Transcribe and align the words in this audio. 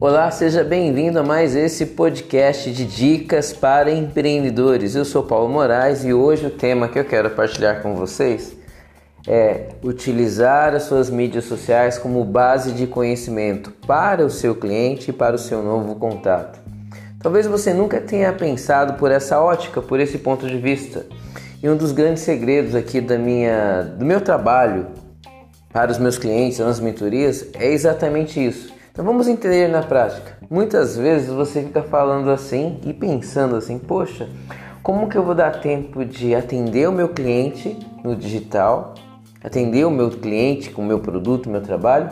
Olá, 0.00 0.30
seja 0.30 0.62
bem-vindo 0.62 1.18
a 1.18 1.24
mais 1.24 1.56
esse 1.56 1.84
podcast 1.84 2.70
de 2.70 2.84
dicas 2.84 3.52
para 3.52 3.90
empreendedores. 3.90 4.94
Eu 4.94 5.04
sou 5.04 5.24
Paulo 5.24 5.48
Moraes 5.48 6.04
e 6.04 6.12
hoje 6.12 6.46
o 6.46 6.50
tema 6.50 6.86
que 6.86 7.00
eu 7.00 7.04
quero 7.04 7.30
partilhar 7.30 7.82
com 7.82 7.96
vocês 7.96 8.56
é 9.26 9.70
utilizar 9.82 10.72
as 10.72 10.84
suas 10.84 11.10
mídias 11.10 11.46
sociais 11.46 11.98
como 11.98 12.24
base 12.24 12.70
de 12.70 12.86
conhecimento 12.86 13.72
para 13.88 14.24
o 14.24 14.30
seu 14.30 14.54
cliente 14.54 15.10
e 15.10 15.12
para 15.12 15.34
o 15.34 15.38
seu 15.38 15.64
novo 15.64 15.96
contato. 15.96 16.60
Talvez 17.20 17.48
você 17.48 17.74
nunca 17.74 18.00
tenha 18.00 18.32
pensado 18.32 18.94
por 18.94 19.10
essa 19.10 19.40
ótica, 19.40 19.82
por 19.82 19.98
esse 19.98 20.18
ponto 20.18 20.46
de 20.46 20.58
vista. 20.58 21.06
E 21.60 21.68
um 21.68 21.76
dos 21.76 21.90
grandes 21.90 22.22
segredos 22.22 22.76
aqui 22.76 23.00
da 23.00 23.18
minha, 23.18 23.82
do 23.82 24.04
meu 24.04 24.20
trabalho 24.20 24.86
para 25.72 25.90
os 25.90 25.98
meus 25.98 26.18
clientes 26.18 26.58
nas 26.58 26.80
mentorias 26.80 27.46
é 27.54 27.70
exatamente 27.70 28.44
isso. 28.44 28.72
Então 28.92 29.04
vamos 29.04 29.28
entender 29.28 29.68
na 29.68 29.82
prática. 29.82 30.38
Muitas 30.50 30.96
vezes 30.96 31.28
você 31.28 31.62
fica 31.62 31.82
falando 31.82 32.30
assim 32.30 32.80
e 32.84 32.92
pensando 32.92 33.56
assim: 33.56 33.78
poxa, 33.78 34.28
como 34.82 35.08
que 35.08 35.16
eu 35.16 35.22
vou 35.22 35.34
dar 35.34 35.60
tempo 35.60 36.04
de 36.04 36.34
atender 36.34 36.88
o 36.88 36.92
meu 36.92 37.08
cliente 37.08 37.78
no 38.02 38.16
digital 38.16 38.94
atender 39.42 39.84
o 39.84 39.90
meu 39.90 40.10
cliente 40.10 40.70
com 40.70 40.82
o 40.82 40.84
meu 40.84 40.98
produto, 40.98 41.48
meu 41.48 41.60
trabalho 41.60 42.10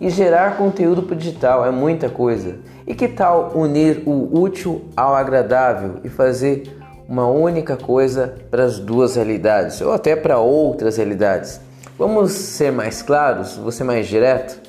e 0.00 0.08
gerar 0.10 0.56
conteúdo 0.56 1.02
para 1.02 1.14
o 1.14 1.18
digital. 1.18 1.66
É 1.66 1.70
muita 1.70 2.08
coisa. 2.08 2.56
E 2.86 2.94
que 2.94 3.08
tal 3.08 3.52
unir 3.54 4.02
o 4.06 4.40
útil 4.40 4.84
ao 4.96 5.14
agradável 5.14 5.96
e 6.04 6.08
fazer 6.08 6.78
uma 7.08 7.26
única 7.26 7.76
coisa 7.76 8.34
para 8.50 8.64
as 8.64 8.78
duas 8.78 9.16
realidades 9.16 9.80
ou 9.80 9.92
até 9.92 10.14
para 10.14 10.38
outras 10.38 10.96
realidades? 10.96 11.60
Vamos 11.98 12.30
ser 12.30 12.70
mais 12.70 13.02
claros, 13.02 13.58
ser 13.74 13.82
mais 13.82 14.06
direto. 14.06 14.60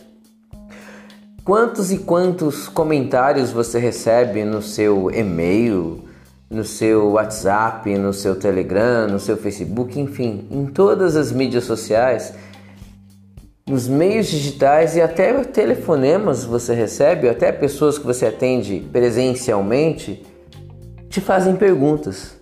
Quantos 1.44 1.92
e 1.92 2.00
quantos 2.00 2.68
comentários 2.68 3.52
você 3.52 3.78
recebe 3.78 4.44
no 4.44 4.64
seu 4.64 5.12
e-mail, 5.12 6.06
no 6.50 6.64
seu 6.64 7.12
WhatsApp, 7.12 7.96
no 8.00 8.14
seu 8.14 8.36
Telegram, 8.36 9.08
no 9.08 9.20
seu 9.20 9.38
Facebook, 9.38 10.00
enfim, 10.00 10.48
em 10.50 10.66
todas 10.66 11.16
as 11.16 11.32
mídias 11.32 11.66
sociais, 11.66 12.34
nos 13.68 13.88
meios 13.88 14.26
digitais 14.26 14.96
e 14.96 15.02
até 15.02 15.32
telefonemas 15.44 16.44
você 16.44 16.74
recebe, 16.74 17.30
até 17.30 17.52
pessoas 17.52 18.00
que 18.00 18.08
você 18.08 18.26
atende 18.26 18.90
presencialmente 18.92 20.26
te 21.10 21.22
fazem 21.22 21.56
perguntas. 21.56 22.36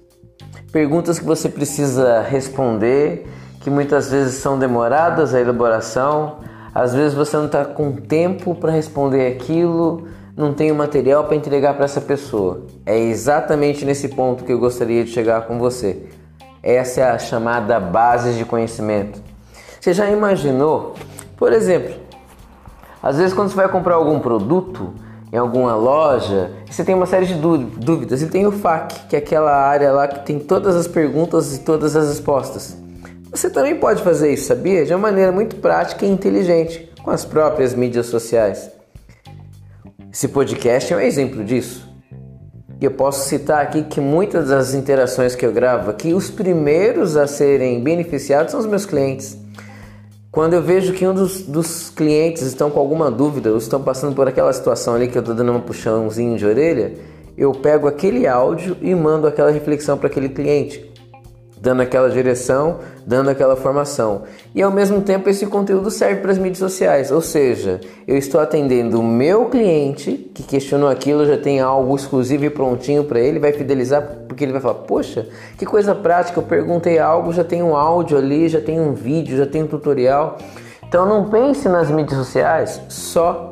Perguntas 0.72 1.20
que 1.20 1.26
você 1.26 1.50
precisa 1.50 2.22
responder, 2.22 3.28
que 3.68 3.72
muitas 3.72 4.10
vezes 4.10 4.36
são 4.36 4.58
demoradas 4.58 5.36
a 5.36 5.42
elaboração, 5.42 6.38
às 6.74 6.94
vezes 6.94 7.14
você 7.14 7.36
não 7.36 7.48
está 7.48 7.66
com 7.66 7.92
tempo 7.92 8.56
para 8.56 8.72
responder 8.72 9.28
aquilo 9.28 10.08
não 10.38 10.54
tenho 10.54 10.74
material 10.74 11.26
para 11.26 11.36
entregar 11.36 11.74
para 11.74 11.84
essa 11.84 12.00
pessoa. 12.00 12.62
É 12.86 12.98
exatamente 12.98 13.84
nesse 13.84 14.08
ponto 14.08 14.46
que 14.46 14.54
eu 14.54 14.58
gostaria 14.58 15.04
de 15.04 15.12
chegar 15.12 15.48
com 15.48 15.60
você. 15.60 16.02
Essa 16.64 17.02
é 17.02 17.12
a 17.12 17.20
chamada 17.20 17.78
base 17.78 18.36
de 18.36 18.46
conhecimento. 18.46 19.22
Você 19.82 19.94
já 19.94 20.10
imaginou? 20.10 20.94
Por 21.36 21.52
exemplo, 21.52 21.94
às 23.04 23.18
vezes 23.18 23.34
quando 23.34 23.50
você 23.50 23.56
vai 23.58 23.68
comprar 23.68 23.96
algum 23.96 24.22
produto 24.22 24.94
em 25.34 25.38
alguma 25.38 25.76
loja, 25.76 26.54
você 26.70 26.86
tem 26.86 26.96
uma 26.96 27.06
série 27.06 27.26
de 27.26 27.34
dúvidas 27.34 28.22
e 28.22 28.28
tem 28.28 28.48
o 28.48 28.52
FAQ, 28.54 29.10
que 29.10 29.16
é 29.18 29.20
aquela 29.20 29.52
área 29.54 29.92
lá 29.92 30.08
que 30.08 30.26
tem 30.26 30.40
todas 30.40 30.74
as 30.74 30.88
perguntas 30.88 31.54
e 31.54 31.60
todas 31.60 31.98
as 31.98 32.08
respostas. 32.08 32.87
Você 33.32 33.50
também 33.50 33.76
pode 33.76 34.02
fazer 34.04 34.34
isso, 34.34 34.48
sabia? 34.48 34.86
De 34.86 34.94
uma 34.94 35.00
maneira 35.00 35.32
muito 35.32 35.58
prática 35.58 36.06
e 36.06 36.10
inteligente, 36.10 36.90
com 37.04 37.12
as 37.12 37.26
próprias 37.26 37.74
mídias 37.74 38.06
sociais. 38.06 38.72
Esse 40.12 40.30
podcast 40.30 40.94
é 40.94 40.98
um 40.98 41.02
exemplo 41.02 41.44
disso. 41.44 41.88
E 42.80 42.86
eu 42.86 42.92
posso 42.92 43.28
citar 43.28 43.62
aqui 43.62 43.84
que 43.84 44.00
muitas 44.00 44.50
das 44.50 44.74
interações 44.74 45.36
que 45.36 45.46
eu 45.46 45.52
gravo 45.52 45.90
aqui, 45.90 46.14
os 46.14 46.30
primeiros 46.30 47.18
a 47.18 47.28
serem 47.28 47.84
beneficiados 47.84 48.52
são 48.52 48.60
os 48.60 48.66
meus 48.66 48.86
clientes. 48.86 49.38
Quando 50.32 50.54
eu 50.54 50.62
vejo 50.62 50.94
que 50.94 51.06
um 51.06 51.14
dos, 51.14 51.42
dos 51.42 51.90
clientes 51.90 52.44
estão 52.44 52.70
com 52.70 52.80
alguma 52.80 53.12
dúvida 53.12 53.52
ou 53.52 53.58
estão 53.58 53.82
passando 53.82 54.16
por 54.16 54.28
aquela 54.28 54.54
situação 54.54 54.94
ali 54.96 55.08
que 55.08 55.18
eu 55.18 55.22
estou 55.22 55.36
dando 55.36 55.52
um 55.52 55.60
puxãozinho 55.60 56.38
de 56.38 56.46
orelha, 56.46 56.94
eu 57.38 57.52
pego 57.52 57.88
aquele 57.88 58.26
áudio 58.26 58.78
e 58.82 58.96
mando 58.96 59.28
aquela 59.28 59.52
reflexão 59.52 59.98
para 59.98 60.08
aquele 60.08 60.30
cliente 60.30 60.87
dando 61.60 61.82
aquela 61.82 62.10
direção, 62.10 62.80
dando 63.06 63.30
aquela 63.30 63.56
formação. 63.56 64.24
E 64.54 64.62
ao 64.62 64.72
mesmo 64.72 65.02
tempo 65.02 65.30
esse 65.30 65.46
conteúdo 65.46 65.90
serve 65.90 66.22
para 66.22 66.32
as 66.32 66.38
mídias 66.38 66.60
sociais, 66.60 67.12
ou 67.12 67.22
seja, 67.22 67.82
eu 68.08 68.18
estou 68.18 68.40
atendendo 68.40 69.00
o 69.00 69.04
meu 69.04 69.46
cliente 69.46 70.30
que 70.34 70.44
questionou 70.44 70.90
aquilo, 70.90 71.26
já 71.26 71.38
tem 71.38 71.60
algo 71.60 71.96
exclusivo 71.96 72.46
e 72.46 72.50
prontinho 72.50 73.04
para 73.04 73.20
ele, 73.20 73.40
vai 73.40 73.52
fidelizar 73.52 74.02
porque 74.28 74.44
ele 74.44 74.52
vai 74.52 74.62
falar: 74.62 74.76
"Poxa, 74.76 75.28
que 75.58 75.66
coisa 75.66 75.96
prática, 75.96 76.40
eu 76.40 76.44
perguntei 76.44 77.00
algo, 77.00 77.34
já 77.34 77.44
tem 77.44 77.64
um 77.64 77.76
áudio 77.76 78.18
ali, 78.18 78.48
já 78.48 78.62
tem 78.62 78.80
um 78.80 78.94
vídeo, 78.94 79.38
já 79.38 79.46
tem 79.46 79.64
um 79.64 79.68
tutorial". 79.68 80.38
Então 80.88 81.06
não 81.06 81.30
pense 81.30 81.68
nas 81.68 81.92
mídias 81.92 82.18
sociais 82.18 82.80
só 82.88 83.52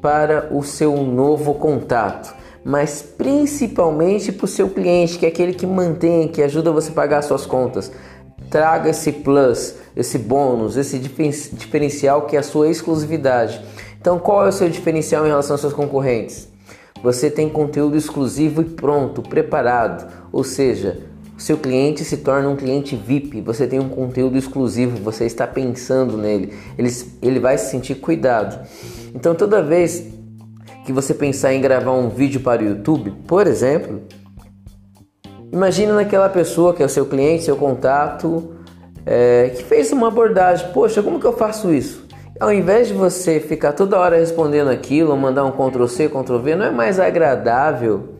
para 0.00 0.48
o 0.52 0.62
seu 0.62 0.96
novo 0.96 1.54
contato 1.54 2.35
mas 2.66 3.00
principalmente 3.00 4.32
para 4.32 4.44
o 4.44 4.48
seu 4.48 4.68
cliente, 4.68 5.20
que 5.20 5.24
é 5.24 5.28
aquele 5.28 5.54
que 5.54 5.64
mantém, 5.64 6.26
que 6.26 6.42
ajuda 6.42 6.72
você 6.72 6.90
a 6.90 6.94
pagar 6.94 7.22
suas 7.22 7.46
contas. 7.46 7.92
Traga 8.50 8.90
esse 8.90 9.12
plus, 9.12 9.76
esse 9.94 10.18
bônus, 10.18 10.76
esse 10.76 10.98
diferencial 10.98 12.22
que 12.22 12.34
é 12.34 12.40
a 12.40 12.42
sua 12.42 12.68
exclusividade. 12.68 13.60
Então, 14.00 14.18
qual 14.18 14.44
é 14.44 14.48
o 14.48 14.52
seu 14.52 14.68
diferencial 14.68 15.24
em 15.24 15.28
relação 15.28 15.54
aos 15.54 15.60
seus 15.60 15.72
concorrentes? 15.72 16.48
Você 17.04 17.30
tem 17.30 17.48
conteúdo 17.48 17.96
exclusivo 17.96 18.62
e 18.62 18.64
pronto, 18.64 19.22
preparado, 19.22 20.10
ou 20.32 20.42
seja, 20.42 20.98
seu 21.38 21.58
cliente 21.58 22.04
se 22.04 22.16
torna 22.16 22.48
um 22.48 22.56
cliente 22.56 22.96
VIP, 22.96 23.42
você 23.42 23.68
tem 23.68 23.78
um 23.78 23.88
conteúdo 23.88 24.36
exclusivo, 24.36 24.96
você 25.04 25.24
está 25.24 25.46
pensando 25.46 26.18
nele, 26.18 26.52
ele, 26.76 26.90
ele 27.22 27.38
vai 27.38 27.56
se 27.58 27.70
sentir 27.70 27.94
cuidado. 27.94 28.66
Então, 29.14 29.36
toda 29.36 29.62
vez 29.62 30.15
que 30.86 30.92
você 30.92 31.12
pensar 31.12 31.52
em 31.52 31.60
gravar 31.60 31.90
um 31.90 32.08
vídeo 32.08 32.40
para 32.40 32.62
o 32.62 32.64
YouTube, 32.64 33.10
por 33.26 33.48
exemplo, 33.48 34.02
imagina 35.52 35.92
naquela 35.92 36.28
pessoa 36.28 36.72
que 36.72 36.80
é 36.80 36.86
o 36.86 36.88
seu 36.88 37.04
cliente, 37.04 37.42
seu 37.42 37.56
contato, 37.56 38.54
é, 39.04 39.50
que 39.56 39.64
fez 39.64 39.90
uma 39.90 40.06
abordagem. 40.06 40.70
Poxa, 40.72 41.02
como 41.02 41.18
que 41.18 41.26
eu 41.26 41.32
faço 41.32 41.74
isso? 41.74 42.06
Ao 42.38 42.52
invés 42.52 42.86
de 42.86 42.94
você 42.94 43.40
ficar 43.40 43.72
toda 43.72 43.98
hora 43.98 44.16
respondendo 44.16 44.68
aquilo, 44.68 45.16
mandar 45.16 45.44
um 45.44 45.50
Ctrl 45.50 45.86
C, 45.86 46.08
Ctrl 46.08 46.38
V, 46.38 46.54
não 46.54 46.66
é 46.66 46.70
mais 46.70 47.00
agradável 47.00 48.14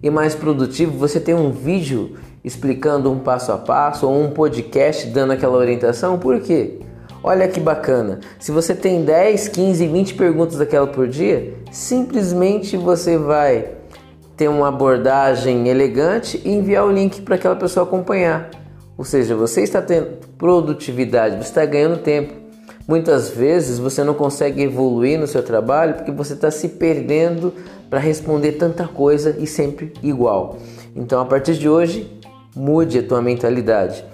e 0.00 0.08
mais 0.08 0.36
produtivo 0.36 0.96
você 0.96 1.18
ter 1.18 1.34
um 1.34 1.50
vídeo 1.50 2.14
explicando 2.44 3.10
um 3.10 3.18
passo 3.18 3.50
a 3.50 3.58
passo 3.58 4.06
ou 4.06 4.22
um 4.22 4.30
podcast 4.30 5.08
dando 5.08 5.32
aquela 5.32 5.56
orientação? 5.56 6.16
Por 6.16 6.38
quê? 6.40 6.78
Olha 7.26 7.48
que 7.48 7.58
bacana. 7.58 8.20
Se 8.38 8.52
você 8.52 8.74
tem 8.74 9.02
10, 9.02 9.48
15, 9.48 9.86
20 9.86 10.14
perguntas 10.14 10.58
daquela 10.58 10.86
por 10.86 11.08
dia, 11.08 11.54
simplesmente 11.72 12.76
você 12.76 13.16
vai 13.16 13.70
ter 14.36 14.46
uma 14.46 14.68
abordagem 14.68 15.66
elegante 15.66 16.38
e 16.44 16.50
enviar 16.50 16.84
o 16.84 16.92
link 16.92 17.22
para 17.22 17.36
aquela 17.36 17.56
pessoa 17.56 17.86
acompanhar. 17.86 18.50
Ou 18.98 19.06
seja, 19.06 19.34
você 19.34 19.62
está 19.62 19.80
tendo 19.80 20.18
produtividade, 20.36 21.36
você 21.36 21.44
está 21.44 21.64
ganhando 21.64 21.96
tempo. 21.96 22.34
Muitas 22.86 23.30
vezes 23.30 23.78
você 23.78 24.04
não 24.04 24.12
consegue 24.12 24.62
evoluir 24.62 25.18
no 25.18 25.26
seu 25.26 25.42
trabalho 25.42 25.94
porque 25.94 26.12
você 26.12 26.34
está 26.34 26.50
se 26.50 26.68
perdendo 26.68 27.54
para 27.88 28.00
responder 28.00 28.52
tanta 28.52 28.86
coisa 28.86 29.34
e 29.38 29.46
sempre 29.46 29.94
igual. 30.02 30.58
Então, 30.94 31.22
a 31.22 31.24
partir 31.24 31.54
de 31.54 31.70
hoje, 31.70 32.06
mude 32.54 32.98
a 32.98 33.02
tua 33.02 33.22
mentalidade. 33.22 34.04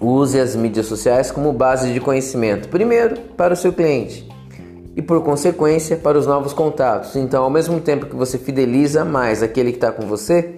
Use 0.00 0.38
as 0.38 0.56
mídias 0.56 0.86
sociais 0.86 1.30
como 1.30 1.52
base 1.52 1.92
de 1.92 2.00
conhecimento, 2.00 2.68
primeiro 2.68 3.20
para 3.36 3.54
o 3.54 3.56
seu 3.56 3.72
cliente 3.72 4.28
e, 4.96 5.02
por 5.02 5.22
consequência, 5.22 5.96
para 5.96 6.18
os 6.18 6.26
novos 6.26 6.52
contatos. 6.52 7.16
Então, 7.16 7.44
ao 7.44 7.50
mesmo 7.50 7.80
tempo 7.80 8.06
que 8.06 8.14
você 8.14 8.38
fideliza 8.38 9.04
mais 9.04 9.42
aquele 9.42 9.70
que 9.70 9.78
está 9.78 9.90
com 9.90 10.06
você, 10.06 10.56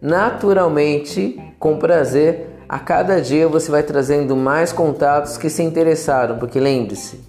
naturalmente, 0.00 1.40
com 1.58 1.76
prazer, 1.76 2.48
a 2.68 2.78
cada 2.78 3.20
dia 3.20 3.48
você 3.48 3.70
vai 3.70 3.82
trazendo 3.82 4.36
mais 4.36 4.72
contatos 4.72 5.38
que 5.38 5.48
se 5.48 5.62
interessaram, 5.62 6.38
porque 6.38 6.60
lembre-se, 6.60 7.20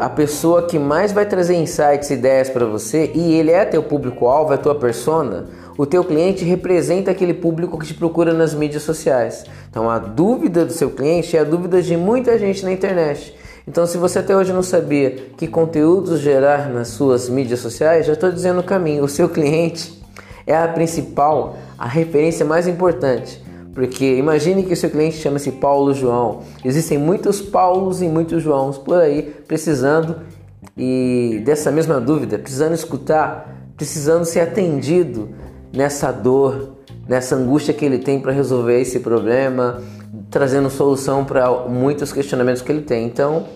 a 0.00 0.08
pessoa 0.08 0.66
que 0.66 0.78
mais 0.78 1.12
vai 1.12 1.26
trazer 1.26 1.56
insights, 1.56 2.10
ideias 2.10 2.48
para 2.48 2.64
você, 2.64 3.10
e 3.14 3.34
ele 3.34 3.50
é 3.50 3.64
teu 3.64 3.82
público-alvo, 3.82 4.52
é 4.52 4.56
tua 4.56 4.74
persona, 4.74 5.46
o 5.76 5.86
teu 5.86 6.04
cliente 6.04 6.44
representa 6.44 7.10
aquele 7.10 7.34
público 7.34 7.78
que 7.78 7.86
te 7.86 7.94
procura 7.94 8.32
nas 8.32 8.54
mídias 8.54 8.82
sociais. 8.82 9.44
Então 9.70 9.90
a 9.90 9.98
dúvida 9.98 10.64
do 10.64 10.72
seu 10.72 10.90
cliente 10.90 11.36
é 11.36 11.40
a 11.40 11.44
dúvida 11.44 11.82
de 11.82 11.96
muita 11.96 12.38
gente 12.38 12.64
na 12.64 12.72
internet. 12.72 13.34
Então, 13.68 13.84
se 13.84 13.98
você 13.98 14.20
até 14.20 14.36
hoje 14.36 14.52
não 14.52 14.62
sabia 14.62 15.10
que 15.36 15.48
conteúdos 15.48 16.20
gerar 16.20 16.68
nas 16.70 16.86
suas 16.88 17.28
mídias 17.28 17.58
sociais, 17.58 18.06
já 18.06 18.12
estou 18.12 18.30
dizendo 18.30 18.60
o 18.60 18.62
caminho. 18.62 19.02
O 19.02 19.08
seu 19.08 19.28
cliente 19.28 20.00
é 20.46 20.56
a 20.56 20.68
principal, 20.68 21.56
a 21.76 21.88
referência 21.88 22.46
mais 22.46 22.68
importante. 22.68 23.42
Porque 23.74 24.16
imagine 24.16 24.62
que 24.62 24.72
o 24.72 24.76
seu 24.76 24.88
cliente 24.88 25.16
chama-se 25.16 25.50
Paulo 25.50 25.92
João. 25.92 26.42
Existem 26.64 26.96
muitos 26.96 27.42
Paulos 27.42 28.00
e 28.00 28.06
muitos 28.06 28.40
Joãos 28.40 28.78
por 28.78 28.98
aí 28.98 29.34
precisando 29.48 30.20
e 30.78 31.42
dessa 31.44 31.70
mesma 31.70 32.00
dúvida, 32.00 32.38
precisando 32.38 32.74
escutar, 32.74 33.52
precisando 33.76 34.24
ser 34.24 34.40
atendido 34.40 35.28
nessa 35.76 36.10
dor, 36.10 36.76
nessa 37.06 37.36
angústia 37.36 37.72
que 37.72 37.84
ele 37.84 37.98
tem 37.98 38.18
para 38.18 38.32
resolver 38.32 38.80
esse 38.80 38.98
problema, 38.98 39.80
trazendo 40.30 40.70
solução 40.70 41.24
para 41.24 41.48
muitos 41.68 42.12
questionamentos 42.12 42.62
que 42.62 42.72
ele 42.72 42.82
tem. 42.82 43.06
Então, 43.06 43.46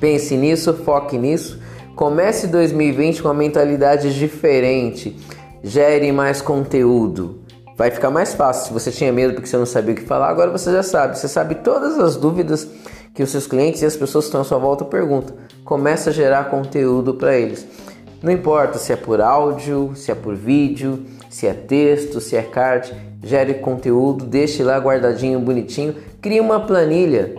pense 0.00 0.36
nisso, 0.36 0.72
foque 0.72 1.16
nisso. 1.16 1.60
Comece 1.94 2.46
2020 2.48 3.22
com 3.22 3.28
uma 3.28 3.34
mentalidade 3.34 4.18
diferente. 4.18 5.16
Gere 5.62 6.10
mais 6.10 6.40
conteúdo 6.40 7.42
vai 7.76 7.90
ficar 7.90 8.10
mais 8.10 8.34
fácil. 8.34 8.66
Se 8.68 8.72
você 8.72 8.90
tinha 8.90 9.12
medo 9.12 9.34
porque 9.34 9.48
você 9.48 9.56
não 9.56 9.66
sabia 9.66 9.92
o 9.92 9.96
que 9.96 10.04
falar, 10.04 10.28
agora 10.28 10.50
você 10.50 10.70
já 10.72 10.82
sabe. 10.82 11.18
Você 11.18 11.28
sabe 11.28 11.56
todas 11.56 11.98
as 11.98 12.16
dúvidas 12.16 12.68
que 13.14 13.22
os 13.22 13.30
seus 13.30 13.46
clientes 13.46 13.82
e 13.82 13.86
as 13.86 13.96
pessoas 13.96 14.24
que 14.24 14.28
estão 14.28 14.40
à 14.40 14.44
sua 14.44 14.58
volta 14.58 14.84
perguntam. 14.84 15.36
Começa 15.64 16.10
a 16.10 16.12
gerar 16.12 16.44
conteúdo 16.44 17.14
para 17.14 17.36
eles. 17.36 17.66
Não 18.22 18.30
importa 18.30 18.78
se 18.78 18.92
é 18.92 18.96
por 18.96 19.20
áudio, 19.20 19.92
se 19.96 20.12
é 20.12 20.14
por 20.14 20.36
vídeo, 20.36 21.04
se 21.32 21.46
é 21.46 21.54
texto, 21.54 22.20
se 22.20 22.36
é 22.36 22.42
card, 22.42 22.92
gere 23.24 23.54
conteúdo, 23.54 24.26
deixe 24.26 24.62
lá 24.62 24.76
guardadinho, 24.76 25.40
bonitinho. 25.40 25.94
Crie 26.20 26.38
uma 26.38 26.60
planilha 26.60 27.34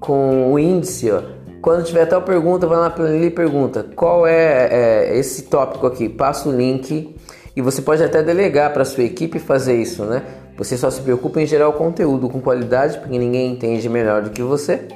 com 0.00 0.50
o 0.50 0.58
índice. 0.58 1.10
Ó. 1.10 1.20
Quando 1.60 1.84
tiver 1.84 2.06
tal 2.06 2.22
pergunta, 2.22 2.66
vai 2.66 2.80
na 2.80 2.88
planilha 2.88 3.26
e 3.26 3.30
pergunta 3.30 3.84
qual 3.94 4.26
é, 4.26 4.68
é 4.70 5.18
esse 5.18 5.42
tópico 5.42 5.86
aqui. 5.86 6.08
Passa 6.08 6.48
o 6.48 6.52
link 6.56 7.14
e 7.54 7.60
você 7.60 7.82
pode 7.82 8.02
até 8.02 8.22
delegar 8.22 8.72
para 8.72 8.82
sua 8.86 9.04
equipe 9.04 9.38
fazer 9.38 9.76
isso, 9.76 10.04
né? 10.04 10.22
Você 10.56 10.78
só 10.78 10.90
se 10.90 11.02
preocupa 11.02 11.38
em 11.38 11.46
gerar 11.46 11.68
o 11.68 11.74
conteúdo 11.74 12.30
com 12.30 12.40
qualidade, 12.40 12.96
porque 12.98 13.18
ninguém 13.18 13.52
entende 13.52 13.90
melhor 13.90 14.22
do 14.22 14.30
que 14.30 14.42
você. 14.42 14.88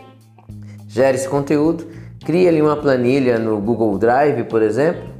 Gere 0.89 1.19
esse 1.19 1.29
conteúdo, 1.29 1.87
crie 2.25 2.49
ali 2.49 2.63
uma 2.63 2.79
planilha 2.79 3.39
no 3.39 3.61
Google 3.61 3.99
Drive, 3.99 4.45
por 4.45 4.63
exemplo, 4.63 5.12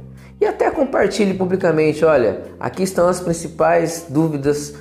compartilhe 0.73 1.33
publicamente. 1.33 2.03
Olha, 2.03 2.41
aqui 2.59 2.83
estão 2.83 3.07
as 3.07 3.21
principais 3.21 4.07
dúvidas 4.09 4.73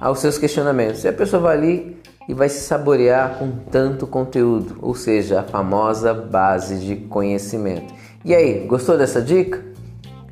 aos 0.00 0.18
seus 0.18 0.38
questionamentos. 0.38 1.04
E 1.04 1.08
a 1.08 1.12
pessoa 1.12 1.42
vai 1.42 1.56
ali 1.56 1.96
e 2.28 2.34
vai 2.34 2.48
se 2.48 2.60
saborear 2.60 3.38
com 3.38 3.50
tanto 3.70 4.06
conteúdo, 4.06 4.78
ou 4.82 4.94
seja, 4.94 5.40
a 5.40 5.42
famosa 5.42 6.12
base 6.12 6.78
de 6.78 6.96
conhecimento. 6.96 7.94
E 8.24 8.34
aí, 8.34 8.66
gostou 8.66 8.98
dessa 8.98 9.22
dica? 9.22 9.64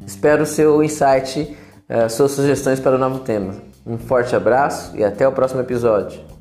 Espero 0.05 0.43
o 0.43 0.47
seu 0.47 0.83
insight 0.83 1.57
uh, 1.89 2.11
suas 2.11 2.33
sugestões 2.33 2.81
para 2.81 2.97
o 2.97 2.99
novo 2.99 3.21
tema. 3.21 3.55
Um 3.87 3.97
forte 3.97 4.35
abraço 4.35 4.97
e 4.97 5.05
até 5.05 5.27
o 5.27 5.33
próximo 5.33 5.61
episódio. 5.61 6.34